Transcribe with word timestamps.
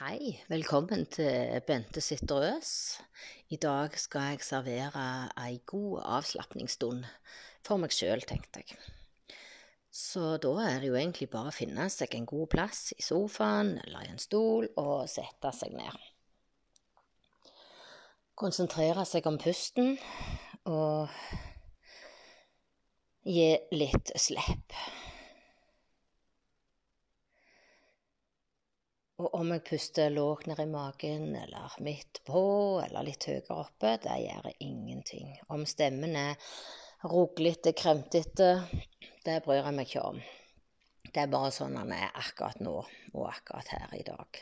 Hei, 0.00 0.38
velkommen 0.48 1.02
til 1.12 1.58
Bente 1.68 2.00
sitter 2.00 2.54
øs. 2.54 2.68
I 3.52 3.58
dag 3.60 3.92
skal 4.00 4.30
jeg 4.30 4.44
servere 4.46 5.02
ei 5.42 5.58
god 5.68 5.98
avslapningsstund 6.16 7.02
for 7.60 7.76
meg 7.82 7.92
sjøl, 7.92 8.24
tenkte 8.24 8.62
jeg. 8.62 8.78
Så 9.92 10.38
da 10.40 10.54
er 10.64 10.80
det 10.80 10.88
jo 10.88 10.96
egentlig 10.96 11.28
bare 11.34 11.52
å 11.52 11.58
finne 11.58 11.90
seg 11.92 12.16
en 12.16 12.24
god 12.32 12.48
plass 12.54 12.94
i 12.96 13.04
sofaen 13.04 13.74
eller 13.82 14.06
i 14.06 14.14
en 14.14 14.24
stol 14.24 14.70
og 14.80 15.04
sette 15.12 15.52
seg 15.58 15.76
ned. 15.76 16.00
Konsentrere 18.40 19.04
seg 19.04 19.28
om 19.28 19.36
pusten 19.44 19.98
og 20.64 21.12
gi 23.28 23.52
litt 23.76 24.16
slipp. 24.16 24.80
Og 29.20 29.34
om 29.36 29.50
jeg 29.52 29.64
puster 29.68 30.08
lågt 30.08 30.46
ned 30.48 30.60
i 30.62 30.68
magen, 30.70 31.34
eller 31.36 31.74
midt 31.84 32.22
på, 32.24 32.40
eller 32.80 33.04
litt 33.04 33.26
høyere 33.28 33.56
oppe, 33.66 33.98
det 34.00 34.14
gjør 34.22 34.46
ingenting. 34.64 35.34
Om 35.52 35.66
stemmen 35.68 36.14
er 36.16 36.38
ruglete, 37.04 37.74
kremtete, 37.76 38.48
det 39.26 39.34
bryr 39.44 39.60
jeg 39.60 39.76
meg 39.76 39.90
ikke 39.90 40.04
om. 40.08 40.22
Det 41.10 41.20
er 41.20 41.32
bare 41.32 41.50
sånn 41.52 41.76
han 41.76 41.92
er 41.92 42.16
akkurat 42.16 42.62
nå, 42.64 42.78
og 43.12 43.26
akkurat 43.28 43.68
her 43.74 43.92
i 43.98 44.06
dag. 44.06 44.40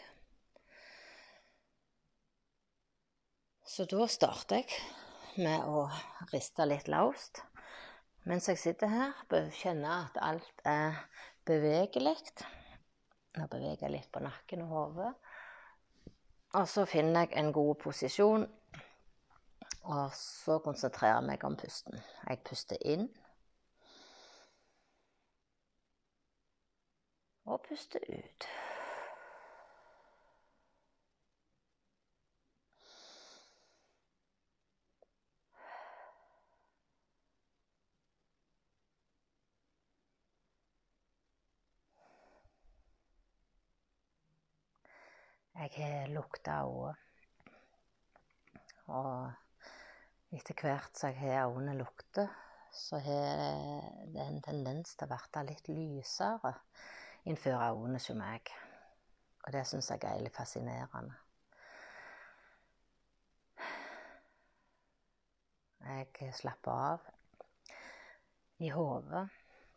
Så 3.66 3.88
da 3.90 4.06
starter 4.10 4.62
jeg 4.62 5.42
med 5.42 5.66
å 5.66 5.88
riste 6.30 6.68
litt 6.70 6.86
laust. 6.92 7.42
mens 8.28 8.46
jeg 8.48 8.58
sitter 8.60 8.94
her. 8.94 9.18
Kjenner 9.58 10.06
at 10.06 10.22
alt 10.22 10.64
er 10.64 11.02
bevegelig. 11.48 12.16
Nå 13.38 13.46
beveger 13.46 13.86
jeg 13.86 13.94
litt 13.94 14.10
på 14.12 14.22
nakken 14.24 14.64
og 14.66 14.72
hodet. 14.74 15.12
Og 16.58 16.68
så 16.68 16.84
finner 16.88 17.26
jeg 17.26 17.36
en 17.38 17.52
god 17.52 17.74
posisjon. 17.82 18.46
Og 19.88 20.14
så 20.16 20.58
konsentrerer 20.64 21.20
jeg 21.20 21.28
meg 21.28 21.44
om 21.46 21.56
pusten. 21.56 22.00
Jeg 22.28 22.42
puster 22.44 22.80
inn. 22.84 23.06
Og 27.48 27.62
puster 27.68 28.02
ut. 28.12 28.48
Jeg 45.58 45.70
har 45.74 46.06
lukta 46.14 46.60
øyne. 46.62 46.94
Og 48.86 49.32
etter 50.30 50.54
hvert 50.54 50.94
som 50.96 51.10
jeg 51.10 51.18
har 51.18 51.48
øynene 51.50 51.74
lukter, 51.80 52.28
så 52.72 52.98
har 53.02 53.88
det 54.14 54.22
en 54.22 54.38
tendens 54.42 54.94
til 54.94 55.10
å 55.10 55.18
bli 55.32 55.42
litt 55.48 55.70
lysere 55.72 56.52
innenfor 57.24 57.58
øynene 57.58 57.98
hos 57.98 58.06
meg. 58.14 58.52
Og 59.42 59.52
det 59.52 59.64
syns 59.66 59.90
jeg 59.90 60.06
er 60.06 60.22
litt 60.22 60.38
fascinerende. 60.38 61.18
Jeg 65.88 66.32
slapper 66.38 66.86
av 66.86 67.12
i 68.62 68.70
hodet, 68.70 69.26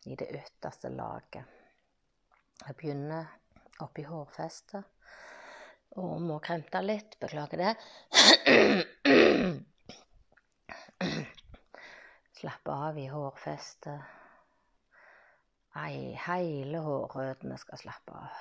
i 0.06 0.16
det 0.16 0.30
ytterste 0.44 0.94
laget. 0.94 1.46
Jeg 2.68 2.78
begynner 2.78 3.38
oppi 3.82 4.06
hårfestet 4.06 5.01
og 6.00 6.22
må 6.24 6.40
kremte 6.44 6.82
litt. 6.84 7.18
Beklager 7.20 7.58
det. 7.62 7.74
Slappe 12.40 12.72
av 12.88 12.98
i 12.98 13.08
hårfestet. 13.12 14.02
Ei, 15.82 16.12
hele 16.26 16.82
hårrøttene 16.84 17.58
skal 17.60 17.80
slappe 17.80 18.16
av. 18.18 18.40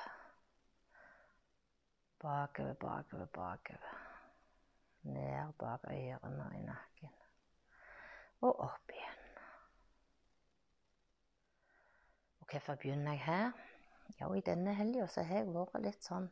Bakover, 2.21 2.75
bakover, 2.79 3.27
bakover. 3.33 3.97
Ned 5.01 5.53
bak 5.57 5.87
ørene 5.89 6.45
og 6.45 6.57
i 6.57 6.61
nakken. 6.65 7.13
Og 8.45 8.59
opp 8.67 8.93
igjen. 8.93 9.17
Og 12.41 12.51
hvorfor 12.51 12.75
begynner 12.83 13.15
jeg 13.15 13.25
her? 13.25 13.51
Jo, 14.19 14.33
i 14.35 14.43
denne 14.45 14.75
helga 14.75 15.07
har 15.15 15.31
jeg 15.31 15.49
vært 15.55 15.81
litt 15.81 16.03
sånn 16.05 16.29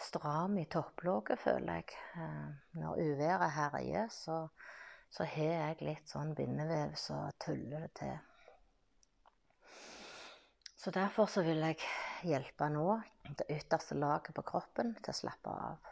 stram 0.00 0.58
i 0.58 0.64
topplåket, 0.70 1.40
føler 1.42 1.80
jeg. 1.80 1.98
Eh, 2.16 2.48
når 2.80 3.02
uværet 3.02 3.50
herjer, 3.54 4.08
så, 4.12 4.40
så 5.10 5.26
har 5.26 5.54
jeg 5.54 5.86
litt 5.86 6.10
sånn 6.10 6.34
bindevev 6.38 6.94
så 6.98 7.20
tuller 7.42 7.86
det 7.86 7.92
til. 8.00 8.16
Så 10.78 10.92
derfor 10.94 11.26
så 11.26 11.42
vil 11.42 11.58
jeg 11.66 11.80
hjelpe 12.28 12.68
nå 12.70 12.86
det 13.28 13.48
ytterste 13.50 13.98
laget 13.98 14.30
på 14.36 14.44
kroppen 14.46 14.94
til 15.02 15.10
å 15.10 15.18
slappe 15.18 15.50
av. 15.52 15.88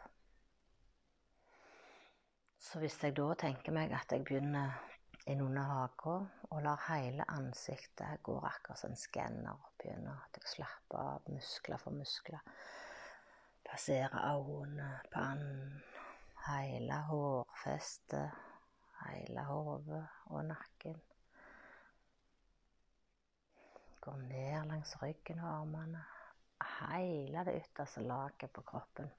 Så 2.67 2.79
hvis 2.81 2.95
jeg 3.03 3.13
da 3.15 3.33
tenker 3.37 3.75
meg 3.75 3.91
at 3.95 4.11
jeg 4.11 4.23
begynner 4.25 4.79
innunder 5.27 5.67
haka 5.67 6.15
og 6.47 6.63
lar 6.63 6.79
hele 6.87 7.25
ansiktet 7.35 8.23
gå 8.23 8.37
akkurat 8.39 8.79
som 8.79 8.93
en 8.95 8.99
skanner 8.99 9.53
opp 9.53 9.83
gjennom, 9.83 10.15
at 10.23 10.39
jeg 10.39 10.53
slapper 10.55 11.03
av 11.03 11.31
muskler 11.31 11.83
for 11.83 11.95
muskler 11.95 12.39
Passere 13.67 14.19
øynene, 14.33 15.01
pannen, 15.11 15.83
hele 16.47 17.01
hårfestet, 17.09 18.31
hele 19.05 19.43
hodet 19.43 20.07
og 20.25 20.45
nakken. 20.45 21.01
Går 24.01 24.17
ned 24.17 24.69
langs 24.69 25.01
ryggen 25.01 25.39
og 25.39 25.49
armene. 25.59 26.05
Hele 26.79 27.45
det 27.45 27.61
ytterste 27.61 28.01
laget 28.01 28.51
på 28.53 28.61
kroppen 28.61 29.11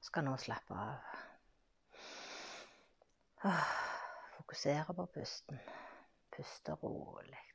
skal 0.00 0.24
nå 0.24 0.36
slappe 0.40 0.74
av. 0.74 0.96
Fokusere 4.36 4.94
på 4.96 5.06
pusten. 5.14 5.60
Puste 6.36 6.72
rolig. 6.72 7.49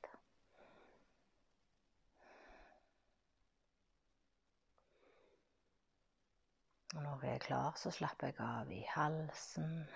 Og 6.95 7.03
når 7.03 7.19
jeg 7.23 7.33
er 7.33 7.37
klar, 7.37 7.73
så 7.75 7.91
slapper 7.91 8.27
jeg 8.27 8.35
av 8.39 8.69
i 8.71 8.85
halsen, 8.87 9.89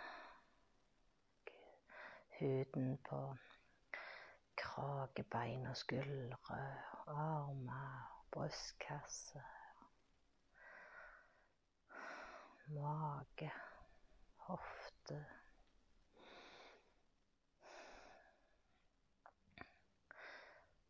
huden 2.39 2.97
på 3.09 3.19
kragebein 4.57 5.67
og 5.67 5.77
skuldre, 5.77 6.57
armer, 7.07 8.25
brystkasse, 8.31 9.43
mage, 12.67 13.51
hofte. 14.49 15.25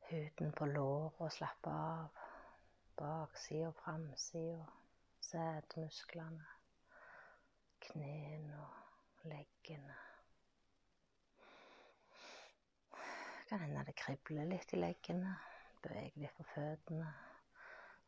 Huden 0.09 0.51
på 0.57 0.65
låret 0.65 1.37
slapper 1.37 1.71
av. 1.71 2.27
Baksida 2.97 3.67
og 3.67 3.75
framsida 3.83 4.65
sædmusklene, 5.31 6.45
knærne 7.79 8.61
og 8.61 8.69
leggene. 9.23 9.95
Kan 13.49 13.59
hende 13.59 13.85
det 13.85 13.95
kribler 13.95 14.49
litt 14.49 14.73
i 14.73 14.79
leggene. 14.81 15.35
Beveg 15.83 16.17
litt 16.17 16.33
på 16.37 16.47
føttene. 16.53 17.13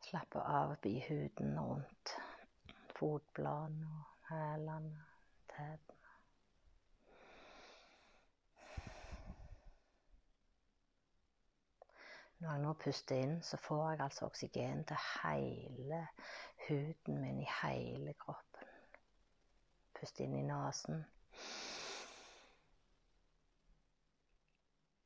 Slappe 0.02 0.42
av 0.42 0.74
bihuden 0.82 1.54
rundt 1.60 2.16
fotbladene 2.98 3.94
og 3.94 4.30
hælene, 4.32 5.06
tærne. 5.54 6.02
Når 12.42 12.50
jeg 12.50 12.62
nå 12.62 12.70
puster 12.82 13.20
inn, 13.22 13.36
så 13.46 13.56
får 13.62 13.82
jeg 13.90 14.00
altså 14.02 14.26
oksygen 14.26 14.80
til 14.90 14.98
hele 15.22 16.00
huden 16.68 17.20
min 17.20 17.40
i 17.40 17.48
hele 17.62 18.12
kroppen. 18.12 18.68
Pust 20.00 20.20
inn 20.20 20.34
i 20.34 20.42
nesen. 20.42 21.04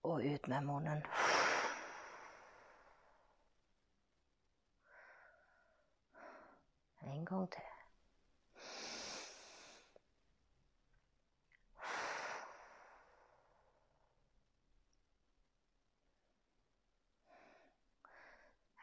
Og 0.03 0.25
ut 0.25 0.49
med 0.49 0.61
munnen. 0.61 1.03
En 7.03 7.27
gang 7.27 7.51
til. 7.53 7.63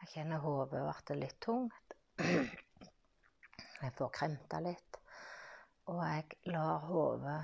Jeg 0.00 0.10
kjenner 0.12 0.38
hodet 0.38 0.68
ble 0.70 1.14
litt 1.18 1.40
tungt. 1.40 1.94
Jeg 3.84 3.92
får 3.92 4.12
kremta 4.16 4.60
litt. 4.64 4.98
Og 5.92 6.00
jeg 6.00 6.38
lar 6.48 6.86
hodet 6.88 7.40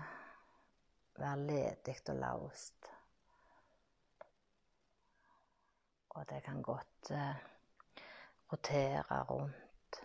være 1.21 1.37
ledig 1.45 1.97
og 2.09 2.17
laust. 2.17 2.93
Og 6.17 6.25
det 6.29 6.41
kan 6.45 6.63
godt 6.65 7.11
eh, 7.15 7.43
rotere 8.53 9.21
rundt, 9.29 10.01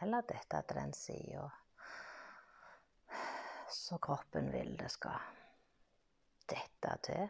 eller 0.00 0.30
dette 0.30 0.62
til 0.62 0.78
den 0.80 0.94
sida 0.96 1.48
så 3.70 3.98
kroppen 3.98 4.52
vil 4.52 4.78
det 4.78 4.90
skal 4.90 5.18
dette 6.50 6.96
til. 7.06 7.28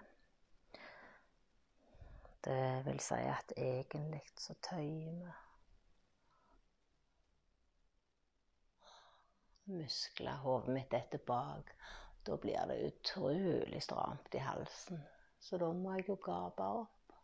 Det 2.45 2.85
vil 2.87 3.01
si 3.05 3.21
at 3.29 3.53
egentlig 3.57 4.23
så 4.37 4.55
tøyer 4.65 5.13
vi 5.19 5.50
muskler. 9.69 10.41
Hodet 10.45 10.75
mitt 10.75 10.95
er 10.95 11.19
bak. 11.27 11.75
Da 12.27 12.37
blir 12.37 12.67
det 12.69 12.81
utrolig 12.87 13.83
stramt 13.83 14.35
i 14.35 14.39
halsen. 14.45 15.01
Så 15.41 15.59
da 15.59 15.71
må 15.73 15.95
jeg 15.97 16.09
jo 16.09 16.17
gape 16.21 16.63
opp. 16.63 17.15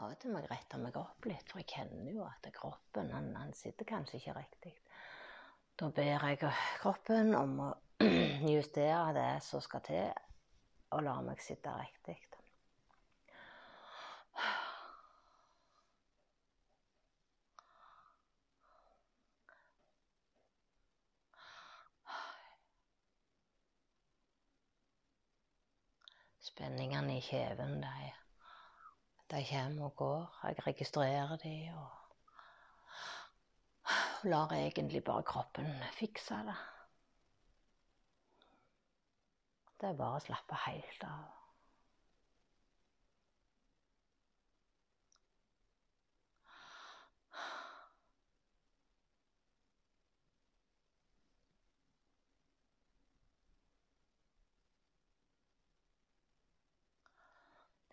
Av 0.00 0.06
og 0.06 0.16
til 0.20 0.32
må 0.32 0.40
jeg 0.40 0.50
rette 0.52 0.78
meg 0.80 0.96
opp 0.96 1.26
litt, 1.28 1.48
for 1.50 1.60
jeg 1.60 1.68
kjenner 1.72 2.12
jo 2.14 2.24
at 2.24 2.46
kroppen 2.54 3.10
han, 3.12 3.32
han 3.36 3.52
sitter 3.56 3.88
kanskje 3.88 4.20
ikke 4.20 4.36
riktig. 4.38 4.74
Da 5.80 5.88
ber 5.96 6.26
jeg 6.28 6.40
kroppen 6.80 7.34
om 7.36 7.56
å 7.64 7.70
justere 8.56 9.12
det 9.16 9.30
som 9.44 9.64
skal 9.64 9.84
til, 9.84 10.10
og 10.94 11.04
la 11.06 11.16
meg 11.24 11.42
sitte 11.44 11.72
riktig. 11.76 12.18
Spenningene 26.50 27.16
i 27.16 27.22
kjeven, 27.24 27.80
de, 27.82 28.12
de 29.30 29.40
kommer 29.50 29.88
og 29.88 29.96
går. 29.96 30.28
Jeg 30.44 30.66
registrerer 30.66 31.36
de 31.44 31.54
og 31.76 31.88
lar 34.30 34.52
egentlig 34.52 35.04
bare 35.04 35.22
kroppen 35.26 35.70
fikse 35.96 36.34
det. 36.46 36.56
Det 39.80 39.88
er 39.88 39.96
bare 39.96 40.18
å 40.18 40.24
slappe 40.24 40.58
helt 40.66 41.04
av. 41.08 41.39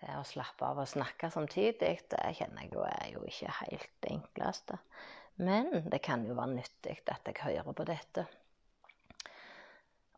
Det 0.08 0.16
å 0.16 0.24
slappe 0.24 0.64
av 0.64 0.80
og 0.80 0.88
snakke 0.88 1.28
samtidig, 1.34 1.94
det 2.14 2.24
kjenner 2.40 2.64
jeg 2.64 2.74
jo 2.74 2.84
er 2.88 3.08
jo 3.12 3.24
ikke 3.28 3.54
helt 3.60 3.90
det 4.06 4.14
enkleste. 4.16 4.80
Men 5.44 5.84
det 5.92 6.00
kan 6.06 6.24
jo 6.26 6.38
være 6.38 6.56
nyttig 6.56 7.02
at 7.12 7.28
jeg 7.28 7.42
hører 7.44 7.76
på 7.76 7.86
dette 7.86 8.24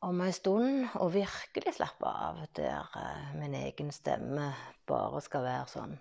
om 0.07 0.21
ei 0.23 0.31
stund 0.31 0.85
og 0.95 1.11
virkelig 1.11 1.73
slappe 1.75 2.07
av, 2.07 2.37
der 2.55 2.85
uh, 2.95 3.33
min 3.35 3.55
egen 3.57 3.91
stemme 3.91 4.53
bare 4.87 5.19
skal 5.25 5.43
være 5.43 5.67
sånn 5.73 5.97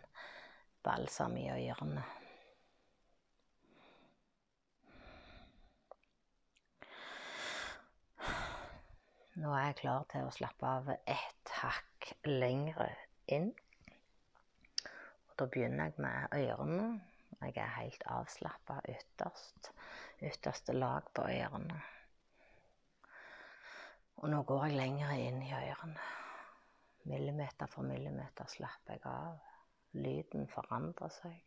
balsam 0.86 1.34
i 1.40 1.48
ørene. 1.50 2.04
Nå 9.38 9.50
er 9.54 9.68
jeg 9.68 9.80
klar 9.82 10.06
til 10.10 10.26
å 10.26 10.34
slappe 10.34 10.66
av 10.66 10.88
ett 10.94 11.52
hakk 11.60 12.12
lengre 12.26 12.88
inn. 13.30 13.52
Da 15.38 15.46
begynner 15.46 15.84
jeg 15.84 15.94
med 16.02 16.32
ørene. 16.34 16.86
Jeg 17.40 17.54
er 17.62 17.74
helt 17.76 18.02
avslappa 18.10 18.80
ytterst. 18.90 19.70
Ytterste 20.18 20.74
lag 20.74 21.06
på 21.14 21.22
ørene. 21.30 21.76
Og 24.18 24.32
nå 24.32 24.40
går 24.42 24.64
jeg 24.66 24.80
lenger 24.80 25.12
inn 25.14 25.38
i 25.46 25.52
ørene. 25.54 26.08
Millimeter 27.06 27.70
for 27.70 27.86
millimeter 27.86 28.50
slapper 28.50 28.98
jeg 28.98 29.06
av. 29.06 29.38
Lyden 29.94 30.50
forandrer 30.50 31.14
seg. 31.20 31.38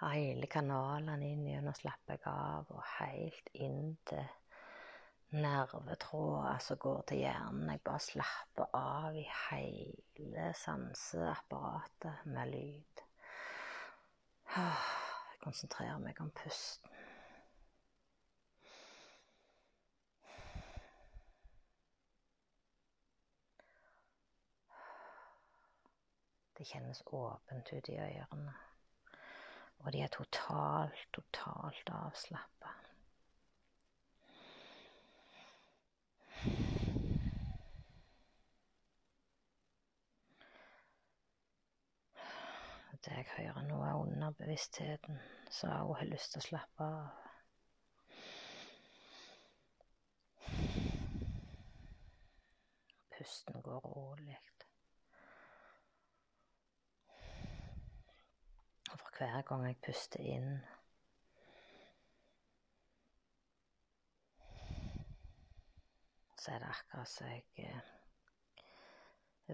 Hele 0.00 0.48
kanalene 0.48 1.28
inn 1.28 1.44
gjennom 1.44 1.76
slapper 1.76 2.16
jeg 2.16 2.24
av, 2.32 2.72
og 2.72 2.80
helt 2.96 3.52
inn 3.52 3.98
til 4.08 4.24
nervetråder 5.30 6.58
som 6.58 6.78
går 6.78 7.02
til 7.08 7.22
hjernen. 7.24 7.70
Jeg 7.70 7.82
bare 7.84 8.02
slapper 8.02 8.74
av 8.76 9.16
i 9.16 9.26
hele 9.50 10.48
sanseapparatet 10.58 12.26
med 12.26 12.50
lyd. 12.54 13.04
Jeg 14.56 15.38
konsentrerer 15.44 16.02
meg 16.02 16.18
om 16.20 16.32
pusten. 16.34 16.98
Det 26.60 26.66
kjennes 26.68 26.98
åpent 27.06 27.70
ut 27.72 27.88
i 27.88 27.96
ørene. 27.96 28.52
Og 29.80 29.92
de 29.94 30.02
er 30.04 30.12
totalt, 30.12 31.06
totalt 31.16 31.94
avslappa. 32.02 32.79
Det 43.04 43.12
jeg 43.16 43.26
hører 43.36 43.62
noe 43.64 43.86
av 43.88 44.02
underbevisstheten 44.04 45.20
som 45.48 45.70
òg 45.72 45.94
har 46.02 46.08
lyst 46.10 46.34
til 46.34 46.42
å 46.42 46.46
slappe 46.46 46.84
av. 46.84 47.06
Pusten 53.14 53.62
går 53.64 53.80
rolig. 53.86 54.36
Og 58.90 58.98
for 58.98 59.16
hver 59.16 59.40
gang 59.48 59.64
jeg 59.70 59.78
puster 59.86 60.20
inn 60.34 60.52
så 66.40 66.52
er 66.52 66.60
det 66.62 66.68
akkurat 66.74 67.08
som 67.14 67.32
jeg 67.32 67.64
eh, 67.64 67.80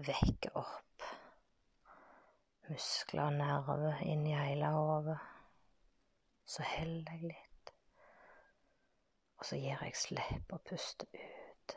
vekker 0.07 0.59
opp 0.59 1.07
muskler 2.69 3.23
og 3.23 3.33
nerver 3.33 4.01
inni 4.01 4.35
hele 4.35 4.69
hodet. 4.71 5.17
Så 6.45 6.63
holder 6.63 7.11
jeg 7.11 7.23
litt, 7.31 7.71
og 9.37 9.45
så 9.45 9.59
gir 9.59 9.83
jeg 9.83 9.95
slipp 9.99 10.53
og 10.55 10.61
puster 10.69 11.07
ut. 11.11 11.75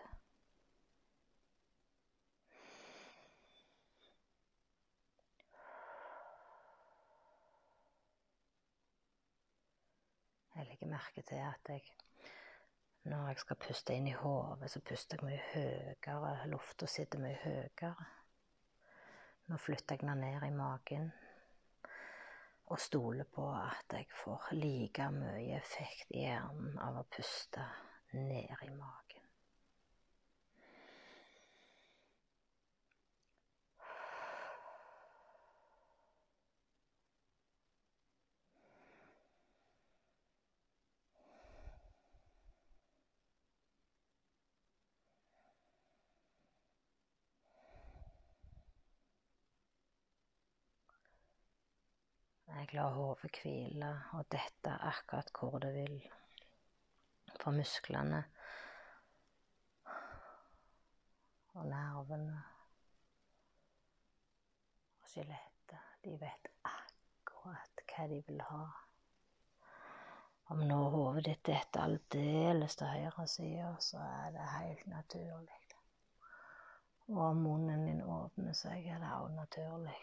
Jeg 10.55 10.69
legger 10.69 10.87
merke 10.93 11.23
til 11.23 11.41
at 11.41 11.69
jeg 11.69 11.83
når 13.03 13.29
jeg 13.29 13.39
skal 13.41 13.57
puste 13.57 13.95
inn 13.97 14.07
i 14.11 14.13
hodet, 14.13 14.71
så 14.71 14.81
puster 14.85 15.17
jeg 15.17 15.27
mye 15.27 15.45
høyere. 15.55 16.49
Lufta 16.53 16.87
sitter 16.87 17.23
mye 17.23 17.39
høyere. 17.43 17.95
Nå 19.51 19.57
flytter 19.59 19.99
jeg 19.99 20.07
meg 20.07 20.21
ned 20.21 20.45
i 20.47 20.55
magen 20.55 21.09
og 22.71 22.79
stoler 22.79 23.27
på 23.27 23.49
at 23.51 23.97
jeg 23.97 24.07
får 24.15 24.53
like 24.55 25.09
mye 25.11 25.57
effekt 25.57 26.13
i 26.15 26.23
hjernen 26.23 26.77
av 26.79 27.01
å 27.01 27.09
puste 27.11 27.65
ned 28.15 28.47
i 28.63 28.71
magen. 28.71 29.10
Jeg 52.61 52.75
lar 52.77 52.91
hodet 52.93 53.39
hvile 53.41 53.89
og 54.13 54.27
dette 54.33 54.73
akkurat 54.85 55.31
hvor 55.33 55.55
det 55.63 55.71
vil. 55.75 55.95
For 57.41 57.57
musklene 57.57 58.19
og 61.55 61.65
nervene 61.71 62.43
og 65.01 65.09
skjelettet. 65.09 65.87
De 66.05 66.13
vet 66.21 66.51
akkurat 66.69 67.85
hva 67.95 68.07
de 68.13 68.19
vil 68.29 68.45
ha. 68.51 68.61
Om 70.53 70.61
nå 70.69 70.81
hodet 70.97 71.25
ditt 71.31 71.43
detter 71.49 71.87
aldeles 71.87 72.77
til 72.77 72.93
høyresida, 72.93 73.71
så 73.81 74.05
er 74.05 74.35
det 74.37 74.51
helt 74.59 74.85
naturlig. 74.93 75.63
Og 77.09 77.25
om 77.31 77.41
munnen 77.47 77.89
din 77.89 78.05
åpner 78.05 78.53
seg, 78.53 78.85
er 78.85 79.01
det 79.01 79.15
òg 79.17 79.33
naturlig. 79.39 80.03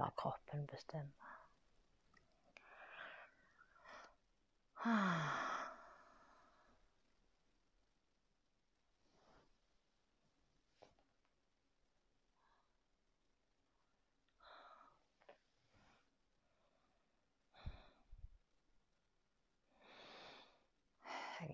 La 0.00 0.08
kroppen 0.16 0.64
bestemme. 0.72 1.31
Jeg 4.84 4.90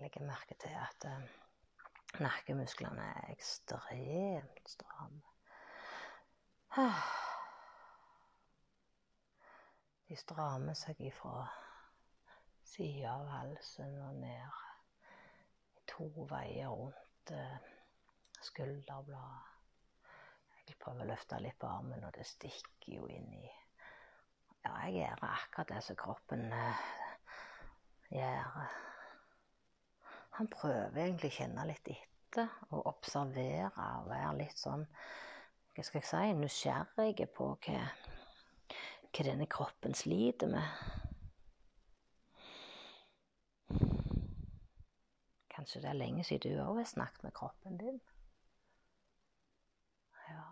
legger 0.01 0.25
merke 0.25 0.55
til 0.61 0.69
at 0.73 1.05
nakkemusklene 2.19 3.01
er 3.01 3.31
ekstremt 3.31 4.69
stramme. 4.69 5.21
De 10.09 10.15
strammer 10.17 10.73
seg 10.73 10.95
ifra 11.11 11.45
sida 12.69 13.13
av 13.15 13.29
halsen 13.33 13.95
og 14.05 14.17
ned 14.21 14.59
to 15.89 16.09
veier 16.29 16.69
rundt 16.69 17.33
uh, 17.33 17.55
skulderbladet. 18.45 19.55
Jeg 20.69 20.77
prøver 20.81 21.05
å 21.05 21.09
løfte 21.09 21.39
litt 21.41 21.57
på 21.59 21.69
armen, 21.69 22.03
og 22.05 22.13
det 22.13 22.27
stikker 22.29 22.99
jo 22.99 23.09
inn 23.09 23.31
i 23.39 23.47
Ja, 24.59 24.73
jeg 24.85 24.99
gjør 24.99 25.23
akkurat 25.23 25.71
det 25.71 25.81
som 25.85 25.97
kroppen 25.97 26.45
uh, 26.53 26.85
gjør. 28.13 28.61
Han 30.37 30.51
prøver 30.51 31.01
egentlig 31.03 31.33
å 31.33 31.37
kjenne 31.39 31.65
litt 31.67 31.91
etter 31.95 32.53
og 32.69 32.85
observere 32.93 33.71
og 33.73 34.11
være 34.11 34.37
litt 34.43 34.61
sånn 34.61 34.85
Hva 35.73 35.85
skal 35.85 36.01
jeg 36.01 36.09
si 36.09 36.37
nysgjerrig 36.37 37.29
på 37.35 37.53
hva, 37.65 37.83
hva 39.09 39.25
denne 39.25 39.47
kroppen 39.49 39.95
sliter 39.95 40.51
med. 40.51 41.08
Kanskje 45.59 45.81
det 45.83 45.89
er 45.89 45.97
lenge 45.99 46.23
siden 46.23 46.53
du 46.55 46.61
òg 46.63 46.77
har 46.77 46.85
snakket 46.87 47.23
med 47.25 47.33
kroppen 47.35 47.73
din? 47.77 47.97
Ja. 50.29 50.43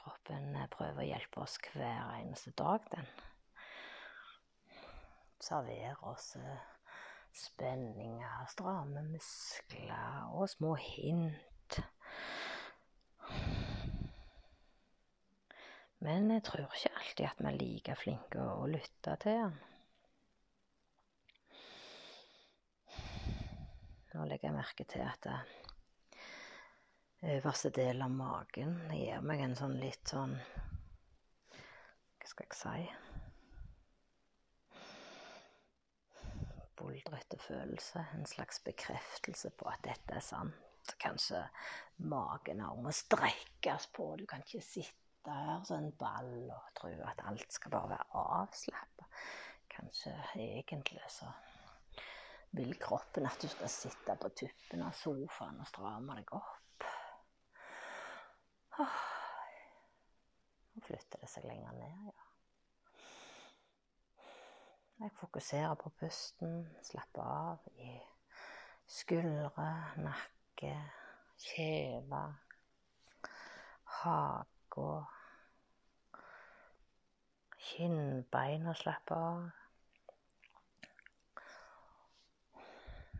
Kroppen 0.00 0.56
prøver 0.72 0.98
å 0.98 1.06
hjelpe 1.06 1.44
oss 1.44 1.60
hver 1.68 2.00
eneste 2.16 2.50
dag, 2.58 2.88
den 2.90 3.06
serverer 5.44 6.00
oss 6.10 6.32
eh, 6.40 6.64
spenninger, 7.38 8.42
stramme 8.50 9.04
muskler 9.12 10.26
og 10.32 10.48
små 10.56 10.72
hint. 10.80 11.78
Men 16.02 16.34
jeg 16.34 16.42
tror 16.50 16.66
ikke 16.66 16.96
alltid 16.98 17.24
at 17.30 17.38
vi 17.38 17.48
er 17.52 17.60
like 17.62 17.96
flinke 18.02 18.48
å 18.56 18.66
lytte 18.74 19.14
til 19.22 19.38
den. 19.44 19.56
Nå 24.14 24.24
legger 24.30 24.50
jeg 24.50 24.56
merke 24.56 24.86
til 24.86 25.02
at 25.02 25.26
det 25.26 25.38
eh, 27.22 27.36
øverste 27.38 27.72
del 27.74 28.02
av 28.04 28.12
magen 28.14 28.76
gir 28.94 29.24
meg 29.26 29.42
en 29.42 29.56
sånn 29.58 29.74
litt 29.80 30.06
sånn 30.14 30.36
Hva 31.54 32.30
skal 32.30 32.46
jeg 32.46 32.60
si 32.60 32.76
buldrete 36.84 37.38
følelse, 37.38 38.04
en 38.14 38.26
slags 38.26 38.60
bekreftelse 38.64 39.50
på 39.58 39.68
at 39.70 39.82
dette 39.86 40.16
er 40.18 40.24
sant. 40.24 40.60
Kanskje 41.00 41.40
magen 42.10 42.60
òg 42.60 42.82
må 42.84 42.92
strekkes 42.92 43.86
på. 43.96 44.10
Du 44.20 44.26
kan 44.28 44.44
ikke 44.44 44.60
sitte 44.60 45.32
her 45.32 45.62
som 45.64 45.80
en 45.80 45.94
ball 45.96 46.50
og 46.52 46.66
tro 46.76 46.90
at 47.08 47.22
alt 47.24 47.56
skal 47.56 47.72
bare 47.72 47.94
være 47.94 48.24
avslappa. 48.24 49.08
Kanskje 49.72 50.12
egentlig 50.34 51.00
så 51.08 51.30
vil 52.54 52.74
kroppen 52.80 53.26
at 53.26 53.42
du 53.42 53.48
skal 53.50 53.70
sitte 53.72 54.14
på 54.20 54.30
tuppen 54.38 54.84
av 54.86 54.94
sofaen 54.98 55.60
og 55.62 55.70
stramme 55.70 56.18
deg 56.20 56.30
opp. 56.36 56.86
Nå 60.74 60.82
flytter 60.82 61.22
det 61.22 61.30
seg 61.30 61.46
lenger 61.48 61.74
ned, 61.78 62.06
ja. 62.10 62.20
Jeg 65.04 65.10
fokuserer 65.18 65.74
på 65.78 65.90
pusten, 65.98 66.60
slapper 66.86 67.26
av 67.26 67.64
i 67.82 67.96
skuldre, 68.86 69.66
nakke, 69.98 70.70
kjeve, 71.48 72.22
hage. 73.98 74.92
Kinnbeina 77.64 78.74
slapper 78.78 79.16
av. 79.18 79.63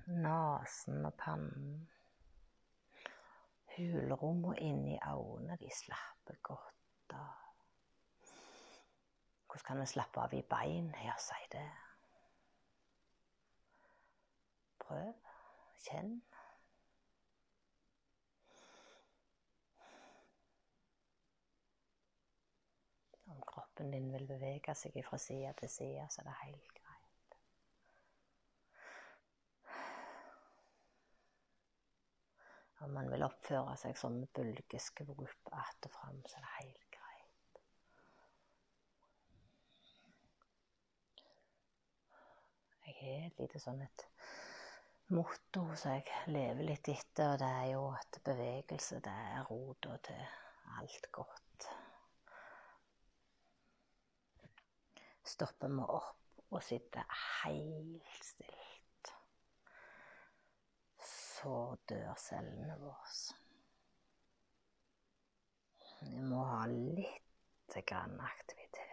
Nesen 0.06 1.04
og 1.04 1.14
pannen. 1.14 1.90
Hulrommene 3.76 4.58
inni 4.60 4.98
øynene, 5.08 5.56
de 5.56 5.70
slapper 5.72 6.36
godt 6.42 7.14
av. 7.14 7.40
Hvordan 9.46 9.64
kan 9.66 9.80
vi 9.80 9.86
slappe 9.86 10.20
av 10.20 10.34
i 10.34 10.42
bein? 10.42 10.94
Ja, 11.04 11.16
si 11.18 11.48
det. 11.52 11.70
Prøv. 14.78 15.12
Kjenn. 15.84 16.22
Om 23.26 23.42
kroppen 23.46 23.90
din 23.90 24.12
vil 24.12 24.26
bevege 24.26 24.74
seg 24.74 25.00
fra 25.08 25.18
side 25.18 25.54
til 25.58 25.68
side, 25.68 26.06
så 26.10 26.20
er 26.20 26.28
det 26.28 26.40
helt 26.42 26.72
greit. 26.72 26.83
Om 32.84 32.92
man 32.98 33.08
vil 33.12 33.24
oppføre 33.24 33.76
seg 33.80 33.96
som 33.96 34.18
bølgeskvulp 34.36 35.52
att 35.52 35.86
og 35.88 35.92
fram, 35.98 36.20
så 36.28 36.36
er 36.36 36.44
det 36.44 36.56
helt 36.58 36.84
Jeg 42.86 42.94
har 43.20 43.26
et 43.26 43.38
lite 43.40 43.60
sånn 43.60 43.80
et 43.84 44.02
motto 45.12 45.62
som 45.76 45.94
jeg 45.96 46.32
lever 46.32 46.66
litt 46.68 46.88
etter, 46.92 47.32
og 47.32 47.40
det 47.40 47.48
er 47.48 47.66
jo 47.72 47.82
at 47.96 48.18
bevegelse, 48.24 49.00
det 49.04 49.14
er 49.32 49.48
rota 49.48 49.96
til 50.04 50.20
alt 50.80 51.08
godt. 51.12 51.68
Stopper 55.34 55.72
vi 55.72 55.88
opp 55.96 56.52
og 56.54 56.62
sitter 56.62 57.08
helt 57.42 58.24
stilt, 58.24 58.83
så 61.44 61.76
dør 61.88 62.14
cellene 62.16 62.76
våre. 62.80 63.10
Vi 66.04 66.22
må 66.24 66.40
ha 66.48 66.62
litt 66.70 67.76
aktivitet. 67.76 68.83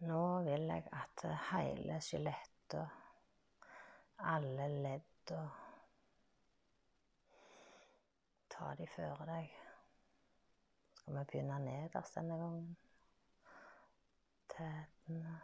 Nå 0.00 0.42
vil 0.42 0.68
jeg 0.72 0.86
at 0.96 1.24
hele 1.50 2.00
skjelettet, 2.00 2.88
alle 4.18 4.68
ledda 4.68 5.42
Ta 8.60 8.70
de 8.76 8.86
føre 8.92 9.26
deg. 9.28 9.52
Skal 10.94 11.14
vi 11.16 11.24
begynne 11.30 11.58
nederst 11.64 12.16
denne 12.18 12.36
gangen? 12.40 12.72
Tetene, 14.52 15.36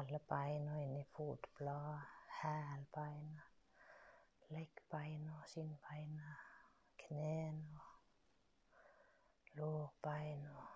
alle 0.00 0.18
beina 0.30 0.78
inni 0.82 1.04
fotbladet, 1.14 2.16
hælbeina, 2.40 3.44
leggbeina, 4.54 5.42
skinnbeina, 5.52 6.32
knærne, 7.04 7.84
lårbeina. 9.60 10.66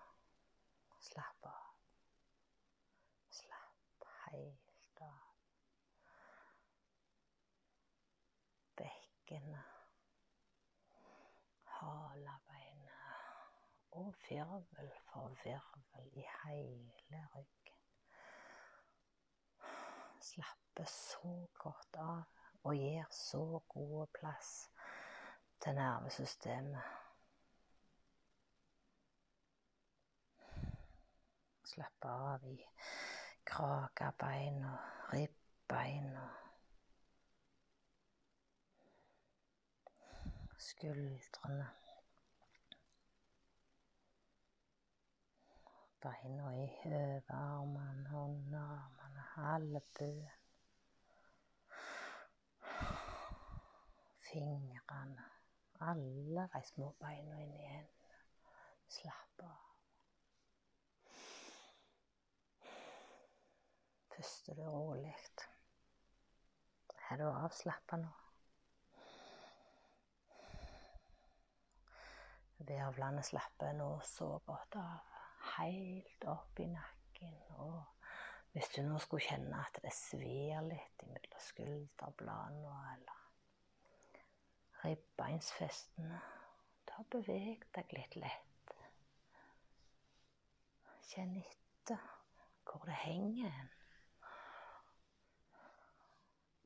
Slapp 1.01 1.51
av. 1.51 1.60
Seilstad. 4.31 5.19
Bekkene, 8.75 9.63
halebeinet 11.65 12.91
og 13.91 14.15
virvel 14.29 14.91
for 15.09 15.35
virvel 15.43 16.07
i 16.13 16.23
hele 16.43 17.27
ryggen. 17.35 17.83
Slapper 20.21 20.87
så 20.87 21.35
godt 21.59 21.99
av 21.99 22.23
og 22.63 22.75
gir 22.75 23.11
så 23.11 23.59
god 23.75 24.07
plass 24.15 24.69
til 25.59 25.75
nervesystemet. 25.75 26.99
Slappe 31.73 32.19
av 32.31 32.47
i 32.47 32.61
kragebeina, 33.51 34.71
ribbeina. 35.11 36.25
Skuldrene. 40.57 41.67
Beina 46.01 46.53
i 46.55 46.67
overarmene, 46.85 48.13
underarmene, 48.27 49.25
albuen. 49.53 50.29
Fingrene. 54.29 55.27
Alle 55.89 56.47
de 56.53 56.63
små 56.71 56.93
beina 57.03 57.43
inn 57.43 57.59
hendene. 57.65 58.23
Slapp 58.87 59.45
av. 59.49 59.70
Puster 64.15 64.55
du 64.55 64.65
rolig. 64.67 65.15
Er 67.09 67.17
du 67.17 67.25
avslappa 67.27 67.97
nå? 67.99 68.09
Virvlene 72.61 73.23
slapper 73.25 73.73
nå 73.75 73.89
godt 74.45 74.77
av. 74.79 75.09
Helt 75.55 76.27
opp 76.29 76.59
i 76.61 76.67
nakken. 76.69 77.33
Og 77.57 77.81
hvis 78.53 78.69
du 78.75 78.81
nå 78.85 78.99
skulle 79.01 79.25
kjenne 79.25 79.63
at 79.63 79.81
det 79.83 79.93
svir 79.95 80.61
litt 80.67 81.03
mellom 81.07 81.43
skulderbladene 81.47 82.77
eller 82.93 83.19
ribbeinsfestene, 84.83 86.21
da 86.89 87.03
beveg 87.13 87.67
deg 87.75 87.93
litt 87.97 88.17
lett. 88.23 88.75
Kjenn 91.11 91.35
etter 91.41 92.09
hvor 92.65 92.87
det 92.87 92.97
henger 93.03 93.51
hen. 93.51 93.71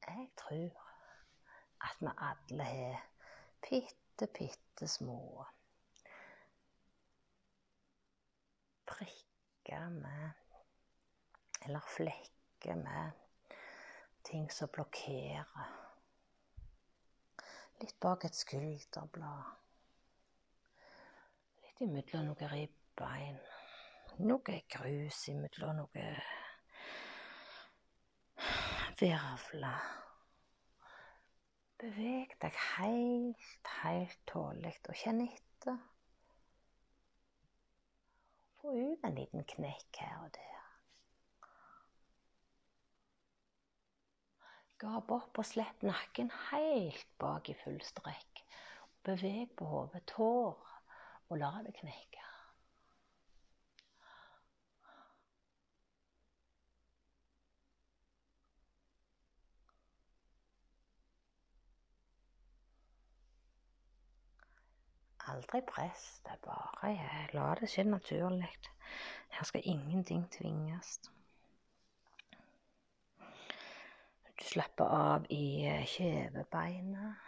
Jeg 0.08 0.30
tror 0.38 0.82
at 1.82 2.02
vi 2.02 2.14
alle 2.30 2.64
har 2.64 3.06
bitte, 3.62 4.28
bitte 4.40 4.88
små 4.88 5.46
prikker 8.86 9.90
med 9.90 10.30
Eller 11.66 11.80
flekker 11.80 12.76
med 12.76 13.12
ting 14.24 14.52
som 14.52 14.70
blokkerer. 14.74 15.72
Litt 17.82 17.98
bak 18.00 18.26
et 18.26 18.38
skulderblad. 18.38 19.50
Litt 21.64 21.82
imellom 21.82 22.28
noen 22.30 22.52
ribbein. 22.54 23.40
Noe 24.30 24.60
grus 24.78 25.24
imellom 25.34 25.76
noe 25.82 26.06
virvler. 29.00 29.86
Beveg 31.82 32.36
deg 32.42 32.60
helt, 32.78 33.72
helt 33.82 34.22
tålelig 34.30 34.78
og 34.88 34.96
kjenn 34.98 35.24
etter. 35.26 35.80
Få 38.62 38.74
ut 38.74 39.04
en 39.06 39.18
liten 39.18 39.44
knekk 39.56 40.00
her 40.02 40.22
og 40.24 40.32
der. 40.38 40.52
Gap 44.82 45.12
opp 45.16 45.40
og 45.40 45.48
slipp 45.48 45.84
nakken 45.88 46.32
helt 46.50 47.12
bak 47.22 47.52
i 47.52 47.58
full 47.64 47.82
strekk. 47.84 48.44
Beveg 49.06 49.52
på 49.56 49.68
hodet, 49.70 50.04
tår, 50.10 50.58
og 51.30 51.38
la 51.40 51.52
det 51.68 51.76
knekke. 51.78 52.35
Aldri 65.36 65.60
press, 65.68 66.22
det 66.24 66.32
er 66.32 66.38
bare 66.46 66.90
jeg. 66.94 67.30
La 67.36 67.50
det 67.60 67.68
skje 67.68 67.84
naturlig. 67.84 68.48
Her 69.36 69.44
skal 69.44 69.66
ingenting 69.68 70.22
tvinges. 70.32 71.00
Du 74.38 74.44
slapper 74.48 74.86
av 74.86 75.28
i 75.30 75.68
kjevebeinet. 75.92 77.20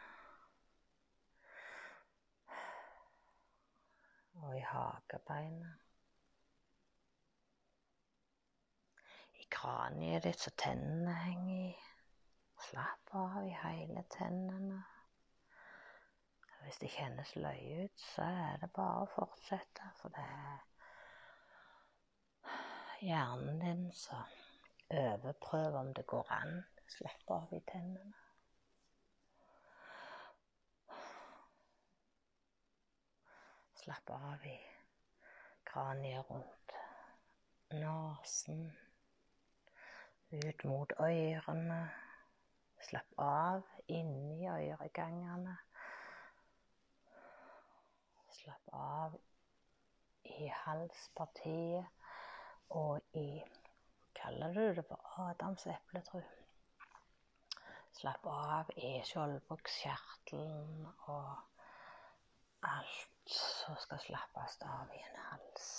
Og 4.39 4.56
i 4.56 4.63
hakebeinet. 4.72 5.76
I 9.36 9.50
kraniet 9.52 10.24
ditt 10.24 10.48
så 10.48 10.56
tennene 10.56 11.20
henger 11.26 11.65
i. 11.72 11.74
Slapp 12.70 13.17
av 13.28 13.41
i 13.43 13.58
hele 13.65 14.08
tennene. 14.15 14.86
Hvis 16.67 16.77
det 16.77 16.89
kjennes 16.91 17.30
løye 17.36 17.84
ut, 17.84 17.99
så 17.99 18.21
er 18.27 18.58
det 18.60 18.67
bare 18.75 19.06
å 19.06 19.12
fortsette, 19.13 19.86
for 20.01 20.12
det 20.12 20.19
er 20.19 20.58
hjernen 23.08 23.62
din 23.62 23.86
som 23.95 24.34
overprøver 24.91 25.77
om 25.80 25.93
det 25.95 26.03
går 26.12 26.27
an. 26.36 26.58
Slipp 26.91 27.32
av 27.32 27.53
i 27.56 27.62
tennene. 27.71 28.12
Slapp 33.80 34.12
av 34.17 34.43
i 34.51 34.58
kraniet 35.71 36.27
rundt 36.34 36.75
nesen, 37.80 38.65
ut 40.36 40.67
mot 40.67 40.97
ørene. 40.99 41.80
Slapp 42.89 43.15
av 43.30 43.63
inni 43.88 44.51
øregangene. 44.51 45.56
Slapp 48.48 48.70
av 48.80 49.16
i 50.24 50.46
halspartiet 50.48 51.88
og 52.80 53.18
i 53.20 53.44
Kaller 54.16 54.54
du 54.56 54.62
det 54.78 54.86
for 54.88 55.20
Adams 55.26 55.66
epletru? 55.68 56.22
Slapp 58.00 58.30
av 58.32 58.72
i 58.80 58.94
skjoldbruskkjertelen 59.10 60.88
og 60.88 61.28
alt 62.72 63.36
som 63.36 63.76
skal 63.84 64.00
slappes 64.08 64.58
av 64.64 64.96
i 64.96 65.04
en 65.10 65.22
hals. 65.28 65.70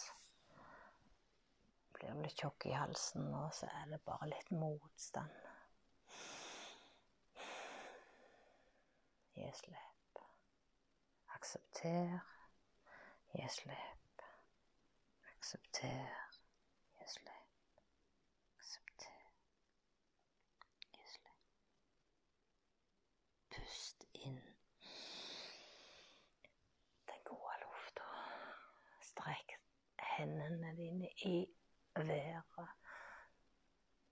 Blir 1.97 2.13
du 2.13 2.25
litt 2.29 2.37
tjukk 2.37 2.69
i 2.69 2.77
halsen 2.77 3.31
nå, 3.33 3.47
så 3.49 3.73
er 3.81 3.95
det 3.95 4.05
bare 4.05 4.29
litt 4.37 4.53
motstand. 4.53 5.45
Gi 9.41 9.53
slipp. 9.65 10.27
Aksepter. 11.39 12.37
Gi 13.33 13.49
slipp. 13.49 14.23
Aksepter. 15.33 16.09
Gi 16.99 17.07
slipp. 17.15 17.81
Aksepter. 18.59 19.21
Gi 20.95 21.05
slipp. 21.13 21.43
Pust 23.51 24.05
inn 24.13 24.41
den 27.09 27.23
gode 27.31 27.55
lufta. 27.65 28.09
Strekk 29.11 29.59
hendene 30.17 30.75
dine 30.77 31.13
i 31.33 31.37
været. 31.97 32.69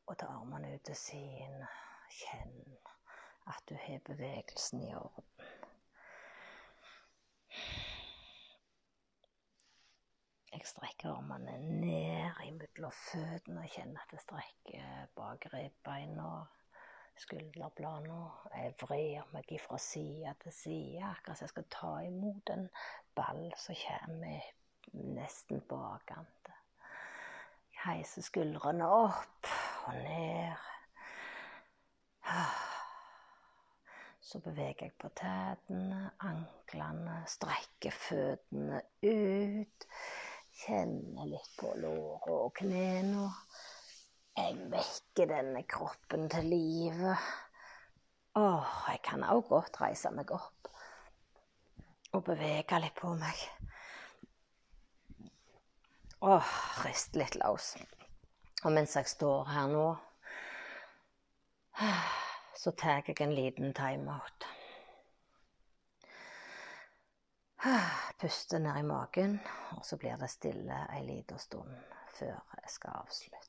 Og 0.07 0.18
ta 0.18 0.26
armene 0.26 0.74
ut 0.74 0.85
til 0.87 0.96
siden. 0.96 1.64
Kjenn 2.16 2.79
at 3.46 3.62
du 3.68 3.74
har 3.74 3.98
bevegelsen 4.05 4.83
i 4.83 4.94
orden. 4.94 5.24
Jeg 10.66 10.72
strekker 10.72 11.12
armene 11.14 11.52
ned 11.62 12.40
imellom 12.42 12.90
føttene 12.90 13.61
og 13.62 13.68
kjenner 13.70 14.00
at 14.02 14.11
det 14.11 14.18
strekker 14.24 15.05
bak 15.14 15.44
ribbeina 15.52 16.31
skulderbladene. 17.22 18.16
Jeg 18.50 18.72
vrir 18.81 19.29
meg 19.31 19.52
fra 19.62 19.79
side 19.79 20.33
til 20.42 20.55
side, 20.57 21.05
akkurat 21.07 21.38
som 21.38 21.46
jeg 21.46 21.52
skal 21.52 21.68
ta 21.70 21.92
imot 22.09 22.50
en 22.57 22.66
ball 23.14 23.44
som 23.62 23.79
kommer 23.85 24.50
nesten 25.20 25.62
bakende. 25.70 26.59
Jeg 27.76 27.85
heiser 27.85 28.26
skuldrene 28.26 28.90
opp 28.90 29.52
og 29.87 30.02
ned. 30.02 30.66
Så 34.26 34.42
beveger 34.42 34.88
jeg 34.88 34.98
på 34.98 35.14
tærne, 35.14 36.09
anklene, 36.26 37.20
strekker 37.31 37.94
føttene 37.94 38.83
ut. 39.07 39.87
Kjenner 40.57 41.29
litt 41.29 41.51
på 41.61 41.75
låra 41.77 42.37
og 42.47 42.55
knærne. 42.57 43.27
Jeg 44.37 44.57
vekker 44.73 45.29
denne 45.29 45.62
kroppen 45.69 46.31
til 46.33 46.49
live. 46.49 47.12
Åh, 48.37 48.71
jeg 48.88 49.03
kan 49.05 49.25
òg 49.25 49.45
godt 49.51 49.81
reise 49.81 50.12
meg 50.16 50.33
opp 50.33 50.71
og 52.16 52.25
bevege 52.25 52.81
litt 52.81 52.97
på 52.97 53.12
meg. 53.21 53.45
Åh, 56.25 56.53
rist 56.87 57.16
litt 57.21 57.37
løs. 57.37 57.75
Og 58.64 58.73
mens 58.73 58.97
jeg 58.97 59.12
står 59.12 59.49
her 59.53 59.69
nå, 59.73 59.87
så 62.62 62.73
tar 62.73 63.05
jeg 63.05 63.21
en 63.21 63.37
liten 63.37 63.77
timeout. 63.77 64.49
Puster 68.20 68.59
ned 68.62 68.79
i 68.79 68.87
magen, 68.87 69.40
og 69.76 69.85
så 69.85 69.98
blir 69.98 70.16
det 70.20 70.31
stille 70.31 70.79
ei 70.94 71.02
lita 71.07 71.38
stund 71.38 71.74
før 72.14 72.33
jeg 72.33 72.70
skal 72.79 73.02
avslutte. 73.02 73.45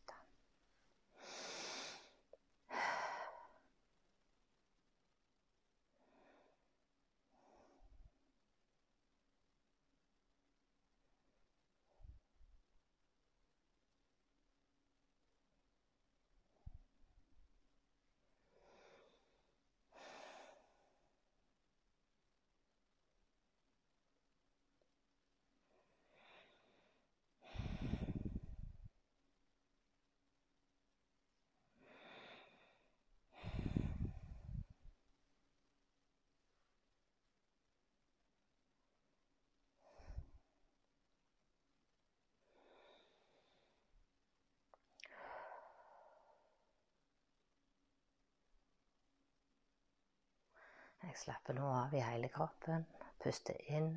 Jeg 51.04 51.18
slapper 51.22 51.54
nå 51.54 51.66
av 51.70 51.94
i 51.94 52.02
hele 52.02 52.30
kroppen, 52.34 52.86
puster 53.22 53.58
inn. 53.74 53.92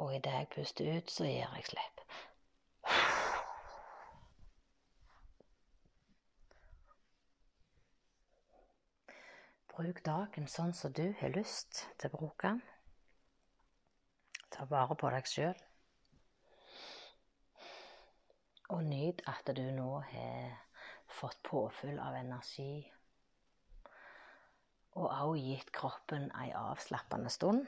Og 0.00 0.14
idet 0.16 0.34
jeg 0.36 0.48
puster 0.54 0.90
ut, 0.96 1.10
så 1.10 1.26
gir 1.26 1.42
jeg 1.42 1.66
slipp. 1.66 2.04
Bruk 9.74 10.02
dagen 10.04 10.48
sånn 10.50 10.74
som 10.76 10.92
du 10.92 11.06
har 11.18 11.34
lyst 11.34 11.82
til 11.98 12.10
å 12.10 12.18
bruke 12.18 12.48
den. 12.52 12.62
Ta 14.52 14.66
vare 14.70 14.96
på 14.98 15.10
deg 15.14 15.28
sjøl. 15.30 15.66
Og 18.70 18.84
nyt 18.86 19.22
at 19.30 19.50
du 19.56 19.64
nå 19.74 19.90
har 20.12 20.58
fått 21.20 21.40
påfyll 21.48 21.98
av 21.98 22.18
energi 22.20 22.84
og 24.98 25.06
òg 25.10 25.36
gitt 25.38 25.70
kroppen 25.74 26.30
ei 26.42 26.50
avslappende 26.56 27.30
stund 27.30 27.66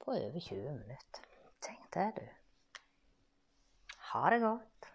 på 0.00 0.14
over 0.14 0.40
20 0.40 0.76
minutter. 0.78 1.24
Tenk 1.60 1.88
det, 1.94 2.08
du. 2.16 2.80
Ha 4.12 4.30
det 4.30 4.40
godt. 4.40 4.90